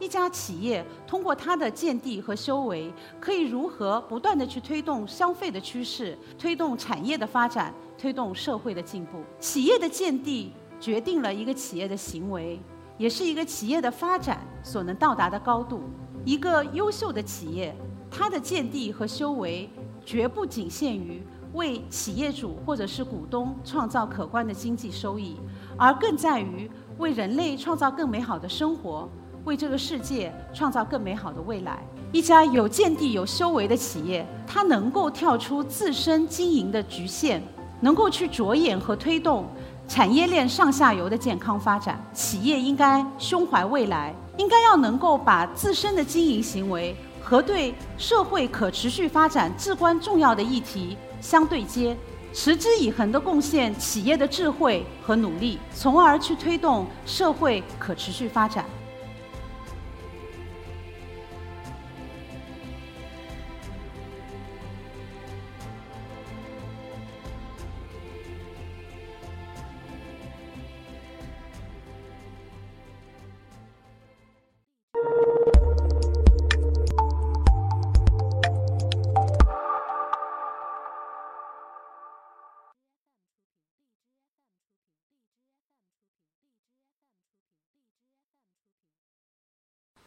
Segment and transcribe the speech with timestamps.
[0.00, 9.18] 一家企业通过它的见地和修为，可以如何不断的去推动消费的趋势，推动产业的发展，推动社会的进步。
[9.40, 12.60] 企业的见地决定了一个企业的行为，
[12.96, 15.82] 也是一个企业的发展所能到达的高度。
[16.24, 17.74] 一个优秀的企业，
[18.08, 19.68] 它的见地和修为，
[20.04, 21.22] 绝不仅限于
[21.54, 25.36] 为企业主或者是股东创造可观的经济收益，
[25.76, 29.08] 而更在于为人类创造更美好的生活。
[29.44, 31.82] 为这个世界创造更美好的未来。
[32.12, 37.42] 一家有见地、有修为的企业，它能够跳出自身经营的局限，
[37.80, 39.46] 能够去着眼和推动
[39.86, 42.02] 产业链上下游的健康发展。
[42.12, 51.94] 企业应该胸怀未来，应该要能够把自身的经营行为和对社会可持续发展至关重要的议题相对接，
[52.32, 58.64] 持之以恒地贡献企业的智慧和努力，从而去推动社会可持续发展。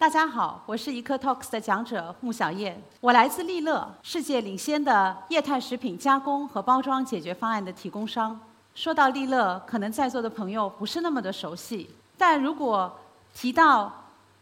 [0.01, 8.41] 大家好，我是一刻 Talks 的讲者穆小燕，我来自利乐，世界领先的液态食品加工和包装解决方案的提供商。
[8.73, 12.91] 说到利乐，可能在座的朋友不是那么的熟悉，但如果
[13.31, 13.93] 提到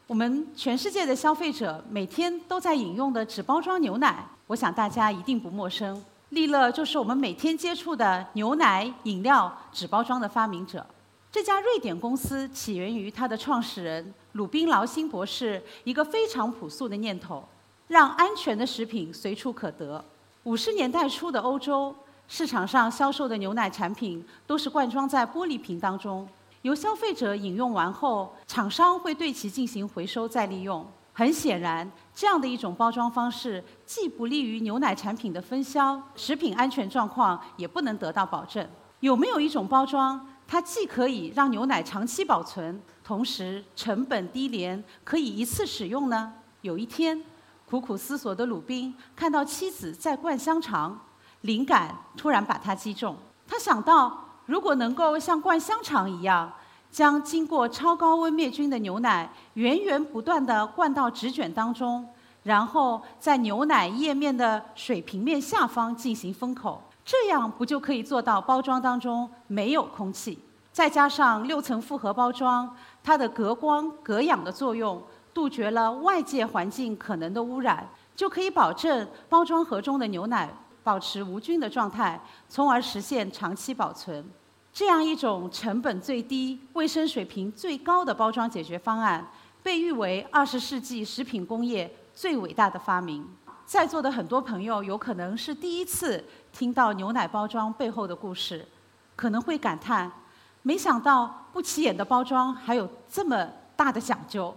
[0.07, 6.01] 我们全世界的消费者每天都在饮用的纸包装牛奶，我想大家一定不陌生。
[6.29, 10.85] 利乐就是我们每天接触的牛奶饮料纸包装的发明者。
[11.29, 17.44] 这家瑞典公司起源于它的创始人鲁宾劳辛博士一个非常朴素的念头：
[17.88, 20.03] 让安全的食品随处可得。
[20.44, 21.94] 五十年代初的欧洲
[22.28, 26.28] 市场上销售的牛奶产品都是灌装在玻璃瓶当中，
[26.62, 30.85] 由消费者饮用完后，厂商会对其进行回收再利用。
[31.11, 38.66] 很显然，这样的一种包装方式既不利于牛奶产品的分销，食品安全状况也不能得到保证。
[39.00, 40.25] 有没有一种包装？
[40.47, 46.31] 它既可以让牛奶长期保存，同时成本低廉，可以一次使用呢。
[46.62, 47.20] 有一天，
[47.68, 50.96] 苦苦思索的鲁宾看到妻子在灌香肠，
[51.42, 53.18] 灵感突然把他击中。
[53.47, 54.16] 他想到，
[54.46, 56.53] 如果能够像灌香肠一样，
[56.92, 62.08] 将经过超高温灭菌的牛奶源源不断地灌到纸卷当中，
[62.44, 66.84] 然后在牛奶液面的水平面下方进行封口。
[67.03, 70.38] 这样不就可以做到包装当中没有空气？
[70.79, 72.73] 再加上六层复合包装，
[73.03, 75.03] 它的隔光隔氧的作用，
[75.34, 77.85] 杜绝了外界环境可能的污染，
[78.16, 80.50] 就可以保证包装盒中的牛奶
[80.81, 82.17] 保持无菌的状态，
[82.47, 84.25] 从而实现长期保存。
[84.72, 89.28] 这样一种成本最低、卫生水平最高的包装解决方案，
[89.61, 93.28] 被誉为二十世纪食品工业最伟大的发明。
[93.66, 96.23] 在座的很多朋友有可能是第一次
[96.53, 98.66] 听到牛奶包装背后的故事，
[99.17, 100.09] 可能会感叹：
[100.62, 104.53] 没想到不起眼的包装还有这么大的讲究。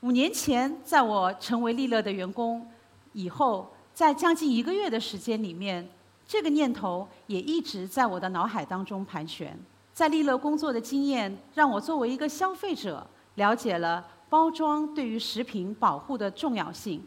[0.00, 2.66] 五年前，在我成为利乐的员工
[3.12, 5.88] 以后，在将近一个月的时间里面，
[6.26, 9.58] 这个念头也一直在我的脑海当中盘旋。
[9.92, 17.02] 在利乐工作的经验，让我作为一个消费者，了解了包装对于食品保护的重要性。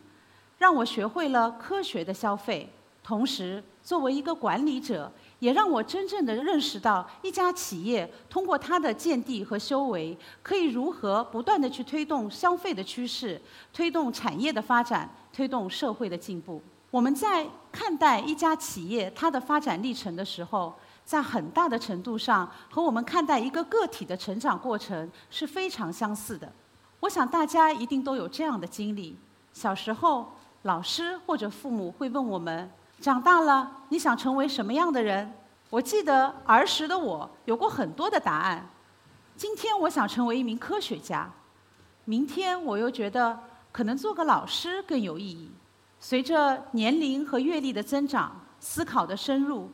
[0.57, 2.67] 让我学会了科学的消费，
[3.03, 13.41] 同时作为一个管理者，也让我真正的认识到一家企业通过它的见地和修为，可以如何不断的去推动消费的趋势，
[13.73, 16.61] 推动产业的发展，推动社会的进步。
[16.91, 20.71] 我们在看待一家企业它的发展历程的时候，
[21.03, 26.53] 在很大的程度上和我们看待一个个体的成长过程是非常相似的。
[26.99, 29.17] 我想大家一定都有这样的经历：
[29.51, 30.31] 小时候。
[30.63, 32.69] 老师或者父母会问我们：
[33.01, 35.33] 长大了你想成为什么样的人？
[35.69, 38.69] 我记得儿时的我有过很多的答案。
[39.37, 41.31] 今天我想成为一名科学家，
[42.03, 43.39] 明天我又觉得
[43.71, 45.49] 可能做个老师更有意义。
[45.99, 49.69] 随着年龄和阅历的增长，思考的深入，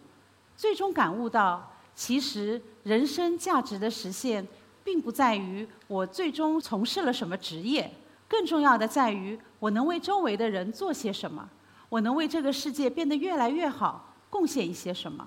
[0.56, 4.48] 最终感悟到，其实人生价值的实现，
[4.84, 7.92] 并不在于我最终从事了什么职业。
[8.28, 11.48] 更重要的在于，我能为周围的人做些什么，
[11.96, 15.26] 我能为这个世界变得越来越好贡献一些什么。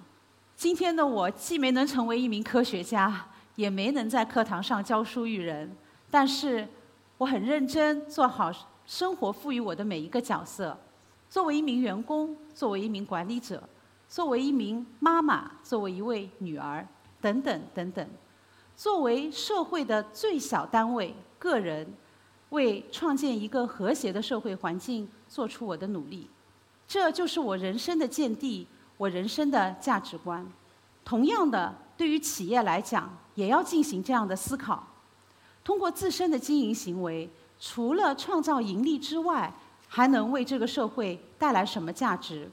[0.55, 3.27] 今天的我既没能成为一名科学家，
[3.57, 5.75] 也没能在课堂上教书育人，
[6.11, 6.69] 但是
[7.17, 8.53] 我很认真做好
[8.85, 10.79] 生活赋予我的每一个角色。
[11.31, 13.67] 作为一名员工，作为一名管理者，
[14.07, 16.87] 作为一名妈妈，作为一位女儿，
[17.23, 18.07] 等等等等。
[18.77, 21.91] 作为社会的最小单位，个人
[22.51, 26.29] 为创建一个和谐的社会环境做出我的努力，
[26.89, 30.45] 这就是我人生的见地，我人生的价值观。
[31.05, 34.87] 同样的，对于企业来讲，也要进行这样的思考：
[35.63, 37.29] 通过自身的经营行为，
[37.61, 39.53] 除了创造盈利之外，
[39.87, 42.51] 还能为这个社会带来什么价值？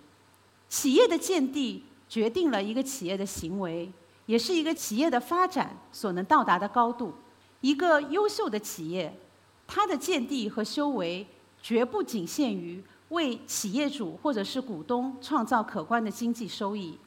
[0.68, 3.90] 企业的见地决定了一个企业的行为，
[4.26, 7.14] 也是一个企业的发展所能到达的高度。
[7.62, 9.18] 一个优秀的企业，
[9.66, 11.26] 它的见地和修为
[11.62, 12.84] 绝不仅限于
[13.16, 17.00] 为企业主或者是股东创造可观的经济收益，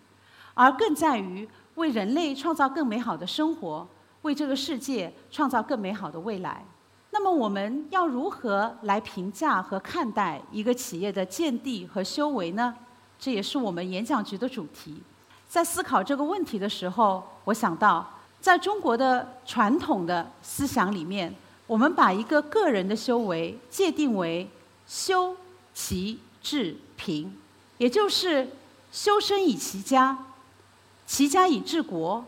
[0.55, 3.87] 而更在于为人类创造更美好的生活，
[4.23, 6.65] 为这个世界创造更美好的未来。
[7.11, 12.75] 那么我们要如何来评价和看待一个企业的见地和修为呢？
[13.19, 15.03] 这也是我们演讲局的主题。
[15.49, 18.07] 在思考这个问题的时候，我想到，
[18.41, 21.35] 在中国的传统的思想里面，
[21.67, 24.49] 我们把一个个人的修为界定为
[24.87, 25.35] 修
[25.81, 27.33] 齐治平，
[27.77, 28.51] 也就是
[28.91, 30.19] 修身以齐家，
[31.07, 32.25] 齐家以治国，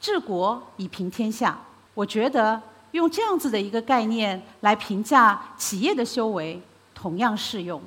[0.00, 1.60] 治国以平天下。
[1.94, 2.60] 我觉得。
[2.92, 6.60] 用这样子的一个概念来评价企业的修为，
[6.92, 7.80] 同样适用。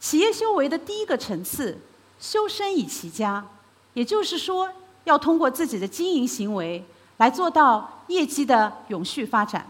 [0.00, 1.78] 企业修为的第一个层次，
[2.18, 3.46] 修身以齐家，
[3.92, 4.68] 也就是说，
[5.04, 6.84] 要通过自己的经营行为
[7.18, 9.64] 来做到业绩的永续发展。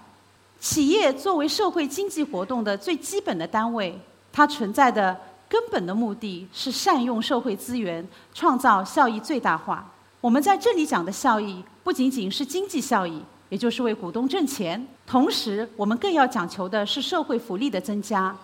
[0.58, 4.00] 企业作为社会经济活动的最基本的单位，
[4.36, 5.16] 它存在的
[5.48, 8.04] 根本的目的是善用社会资源，
[8.34, 9.88] 创造效益最大化。
[10.20, 13.22] 我们在这里讲的效益，不仅仅是经济效益。
[13.50, 18.36] 也就是为股东挣钱，同时我们更要讲求的是社会福利的增加，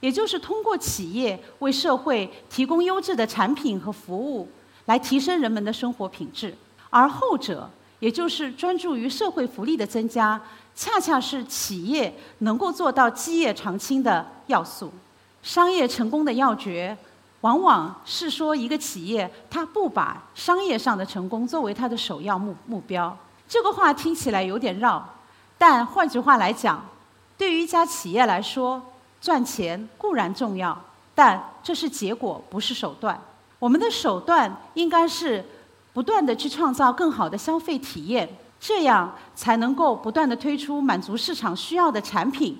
[0.00, 4.48] 也就是通过企业为社会提供优质的产品和服务，
[4.86, 6.54] 来提升人们的生活品质。
[6.88, 7.68] 而后者，
[7.98, 10.40] 也就是专注于社会福利的增加，
[10.74, 14.90] 恰恰是企业能够做到基业长青的要素。
[15.46, 16.98] 商业成功的要诀，
[17.42, 23.16] 往往是说一个企业它不把商业上的成功作为它的首要目目标。
[23.46, 25.08] 这个话听起来有点绕，
[25.56, 26.84] 但换句话来讲，
[27.38, 28.82] 对于一家企业来说，
[29.20, 30.76] 赚钱固然重要，
[31.14, 33.16] 但这是结果，不是手段。
[33.60, 35.44] 我们的手段应该是
[35.92, 38.28] 不断的去创造更好的消费体验，
[38.58, 42.58] 这样才能够不断的推出满足市场需要的产品，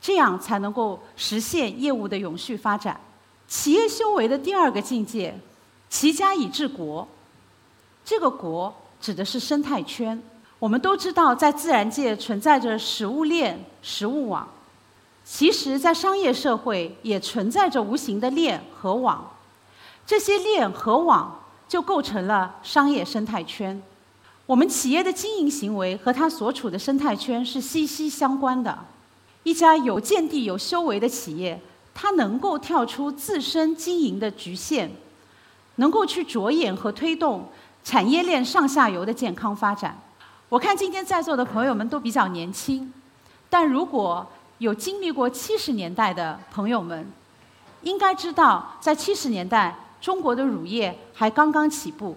[0.00, 3.00] 这样才能够实现业务的永续发展。
[3.48, 5.38] 企业修为的第二个境界，
[5.88, 7.06] 齐家以治国，
[8.04, 8.74] 这个国。
[8.98, 10.20] 指的是生态圈。
[10.58, 14.48] 我们都知道，在自然界存在着食物链、食物网，
[15.22, 19.32] 其实，在商业社会也存在着无形的链和网。
[20.06, 23.80] 这些链和网就构成了商业生态圈。
[24.46, 28.76] 我们企业的经营行为和它所处的生态圈是息息相关的。
[29.46, 31.56] 一家有见地、有修为的企业，
[31.94, 34.90] 它能够跳出自身经营的局限，
[35.76, 37.48] 能够去着眼和推动。
[37.84, 39.96] 产业链上下游的健康发展，
[40.48, 42.92] 我看今天在座的朋友们都比较年轻，
[43.48, 44.26] 但如果
[44.58, 47.08] 有经历过七十年代的朋友们，
[47.82, 52.16] 应该知道，在七十年代，中国的乳业还刚刚起步，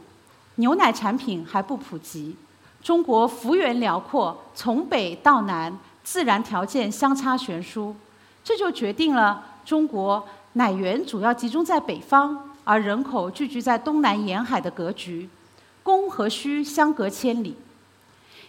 [0.55, 2.35] 牛奶产品还不普及，
[2.81, 5.77] 中国幅员辽阔，从北到南，
[6.11, 7.95] 自然条件相差悬殊，
[8.43, 15.29] 这就决定了中国奶源主要集中在北方，而人口聚集在东南沿海的格局。
[15.83, 17.55] 供和需相隔千里，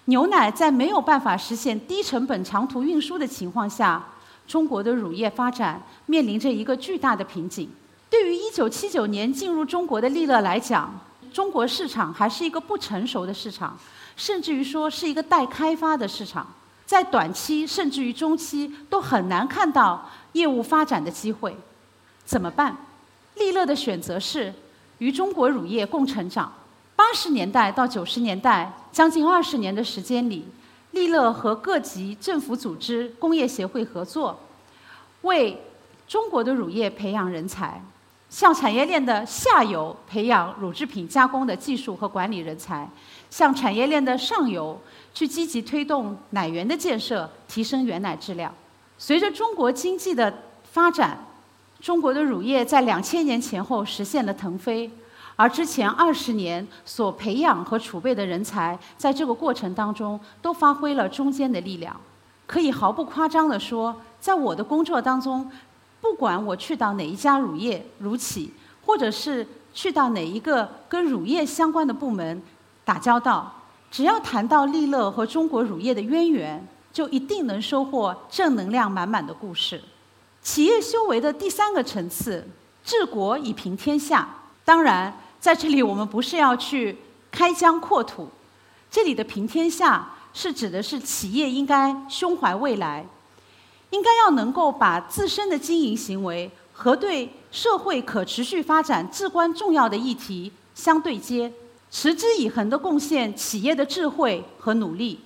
[0.07, 4.02] 牛奶在没有办法实现低成本长途运输的情况下，
[4.49, 7.69] 中国的乳业发展面临着一个巨大的瓶颈。
[8.09, 10.99] 对于1979年进入中国的利乐来讲，
[11.31, 13.76] 中国市场还是一个不成熟的市场，
[14.17, 16.47] 甚至于说是一个待开发的市场，
[16.90, 21.56] 在短期甚至于中期都很难看到业务发展的机会。
[22.25, 22.76] 怎么办？
[23.37, 24.52] 利乐的选择是
[24.99, 26.52] 与中国乳业共成长。
[26.97, 30.49] 八十年代到九十年代，将近二十年的时间里，
[30.90, 34.40] 利乐和各级政府组织、工业协会合作，
[35.23, 35.62] 为
[36.09, 37.80] 中国的乳业培养人才，
[38.28, 42.90] 向产业链的下游培养乳制品加工的技术和管理人才，
[43.31, 44.79] 向产业链的上游
[45.15, 48.53] 去积极推动奶源的建设，提升原奶质量。
[48.99, 51.19] 随着中国经济的发展，
[51.81, 54.91] 中国的乳业在两千年前后实现了腾飞。
[55.37, 61.99] 而之前二十年所培养和储备的人才，在这个过程当中都发挥了中间的力量。
[62.47, 65.51] 可以毫不夸张地说，在我的工作当中，
[66.01, 68.53] 不管我去到哪一家乳业乳企，
[68.85, 72.43] 或者是去到哪一个跟乳业相关的部门
[72.90, 73.49] 打交道，
[73.88, 79.80] 只要谈到利乐和中国乳业的渊源，就一定能收获正能量满满的故事。
[80.42, 82.44] 企业修为的第三个层次，
[82.82, 84.28] 治国以平天下。
[84.64, 86.99] 当然，在这里我们不是要去
[87.30, 88.28] 开疆扩土，
[88.90, 93.06] 这里的平天下是指的是企业应该胸怀未来，
[93.90, 101.52] 应该要能够把自身的经营行为和对社会可持续发展至关重要的议题相对接，
[101.90, 105.20] 持之以恒的贡献企业的智慧和努力，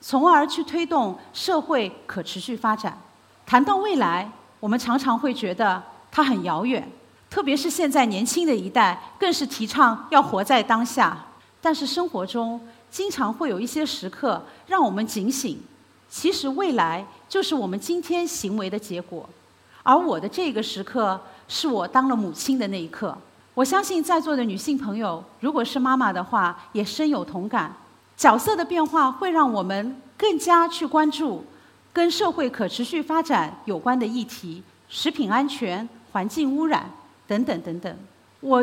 [0.00, 2.98] 从而去推动社会可持续发展。
[3.44, 4.30] 谈到未来。
[4.58, 5.80] 我们常常会觉得
[6.10, 6.90] 它很遥远，
[7.28, 11.24] 特别是现在年轻的一代，更是提倡要活在当下。
[11.60, 12.58] 但是生活中
[12.90, 15.62] 经常会有一些时刻让我们警醒，
[16.08, 19.28] 其实未来就是我们今天行为的结果。
[19.82, 23.16] 而我的这个时刻是我当了母亲的那一刻。
[23.56, 27.74] 我相信在座的女性朋友，如果是妈妈的话，也深有同感。
[28.14, 31.42] 角色的变化会让我们更加去关注。
[31.90, 36.90] 跟社会可持续发展有关的议题，食品安全、环境污染
[37.26, 37.96] 等等等等，
[38.40, 38.62] 我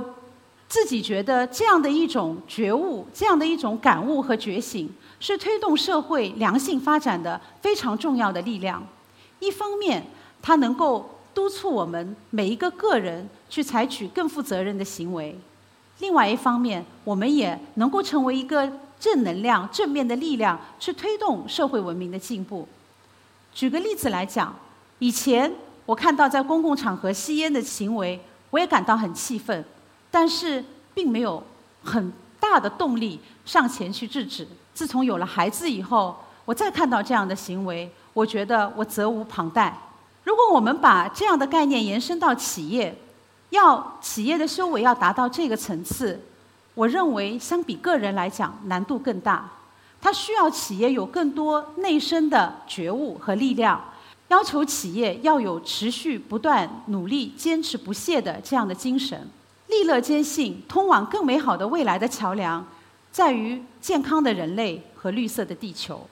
[0.68, 4.88] 自己觉得这样的一种觉悟、这样的一种感悟和觉醒，
[5.20, 8.86] 是推动社会良性发展的非常重要的力量。
[9.40, 10.06] 一方面，
[10.40, 15.34] 它能够督促我们每一个个人去采取更负责任的行为；
[16.00, 22.68] 另外一方面，我们也能够成为一个正能量、正面的力量，去推动社会文明的进步。
[23.54, 24.56] 举个例子来讲，
[25.00, 25.52] 以前
[25.86, 29.64] 我看到在公共场合吸烟的行为，我也感到很气愤，
[30.10, 30.64] 但是
[30.94, 31.44] 并没有
[31.84, 34.48] 很大的动力上前去制止。
[34.74, 39.78] 自从有了孩子以后，我再看到这样的行为，我觉得我责无旁贷。
[40.44, 42.94] 如果我们把这样的概念延伸到企业，
[43.52, 46.20] 要企业的修为要达到这个层次，
[46.74, 49.50] 我认为相比个人来讲难度更大。
[50.02, 53.82] 它需要企业有更多内生的觉悟和力量，
[54.28, 59.26] 要求企业要有持续不断努力、坚持不懈的这样的精神。
[59.68, 62.68] 利乐坚信，通往更美好的未来的桥梁，
[63.14, 66.06] 在于健康的人类和绿色的地球。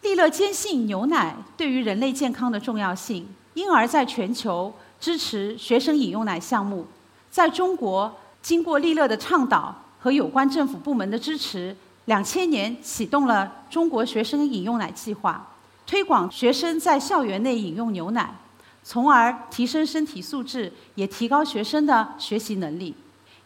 [0.00, 6.86] 利乐坚信牛奶对于人类健康的重要性，因而在全球支持学生饮用奶项目。
[7.30, 11.76] 在中国，经过利乐的倡导和有关政府部门的支持。
[12.06, 15.54] 两千年启动了中国学生饮用奶计划，
[15.86, 18.34] 推广学生在校园内饮用牛奶，
[18.82, 22.94] 从而提升身体素质，也提高学生的学习能力。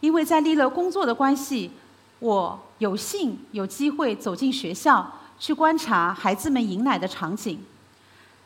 [0.01, 1.71] 因为在利乐工作的关系，
[2.19, 7.61] 我有幸有机会走进学校去观察孩子们饮奶的场景。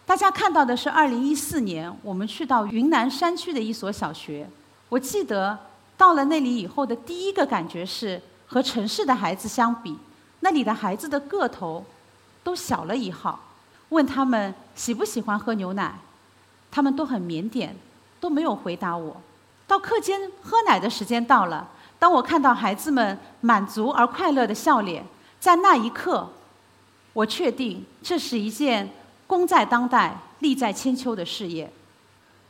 [0.05, 4.49] 大家看到的是二零一四年我们去到云南山区的一所小学。
[4.89, 5.59] 我记得
[5.97, 8.21] 到了那里以后的第一个感觉是。
[8.45, 9.97] 和城市的孩子相比，
[10.41, 11.83] 那里的孩子的个头
[12.45, 13.41] 都小了一号。
[13.89, 15.99] 问他们喜不喜欢喝牛奶，
[16.71, 17.71] 他们都很腼腆，
[18.21, 19.17] 都没有回答我。
[19.67, 21.67] 到课间喝奶的时间到了，
[21.99, 25.03] 当我看到孩子们满足而快乐的笑脸，
[25.41, 26.29] 在那一刻，
[27.15, 28.93] 我确定这是一件
[29.33, 31.73] 功在当代、利在千秋的事业。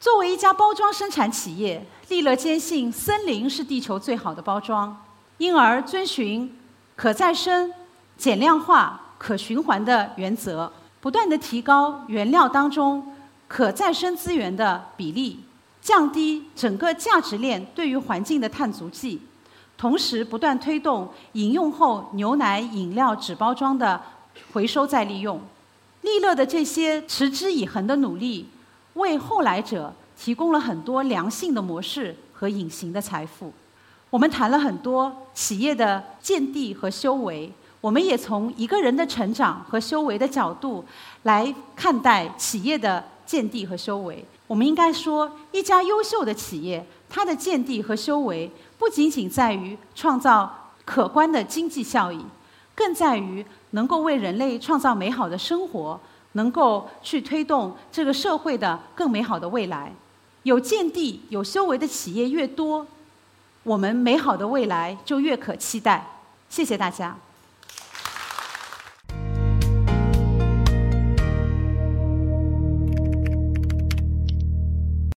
[0.01, 5.01] 作为一家包装生产企业，利乐坚信森林是地球最好的包装。
[5.39, 6.59] 因而遵循
[6.97, 7.73] 可再生、
[8.17, 13.15] 减量化、可循环的原则，不断地提高原料当中
[13.47, 15.39] 可再生资源的比例，
[15.81, 19.23] 降低整个价值链对于环境的碳足迹，
[19.79, 24.03] 同时不断推动饮用后牛奶饮料纸包装的
[24.53, 25.41] 回收再利用。
[26.02, 28.47] 利乐的这些持之以恒的努力，
[28.94, 33.52] 为后来者提供了很多良性的模式和隐形的财富。
[34.11, 40.85] 我们谈了很多企业的见地和修为，我们也从一个人的成长和修为的角度
[41.23, 44.25] 来看待企业的见地和修为。
[44.47, 52.23] 我们应该说，一家优秀的企业，它的见地和修为不仅仅在于创造可观的经济效益，
[52.83, 56.01] 更在于能够为人类创造美好的生活，
[56.33, 59.93] 能够去推动这个社会的更美好的未来。
[60.43, 62.85] 有见地、有修为的企业越多。
[63.62, 66.05] 我们美好的未来就越可期待。
[66.49, 67.17] 谢谢大家。